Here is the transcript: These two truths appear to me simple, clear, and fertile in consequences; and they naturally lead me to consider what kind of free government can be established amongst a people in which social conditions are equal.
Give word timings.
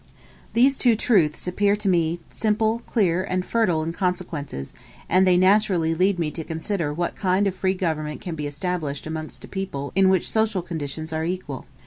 These 0.53 0.79
two 0.79 0.95
truths 0.95 1.47
appear 1.47 1.75
to 1.75 1.87
me 1.87 2.21
simple, 2.27 2.79
clear, 2.87 3.21
and 3.23 3.45
fertile 3.45 3.83
in 3.83 3.93
consequences; 3.93 4.73
and 5.07 5.27
they 5.27 5.37
naturally 5.37 5.93
lead 5.93 6.17
me 6.17 6.31
to 6.31 6.43
consider 6.43 6.91
what 6.91 7.15
kind 7.15 7.45
of 7.45 7.53
free 7.53 7.75
government 7.75 8.19
can 8.19 8.33
be 8.33 8.47
established 8.47 9.05
amongst 9.05 9.43
a 9.43 9.47
people 9.47 9.91
in 9.93 10.09
which 10.09 10.31
social 10.31 10.63
conditions 10.63 11.13
are 11.13 11.23
equal. 11.23 11.67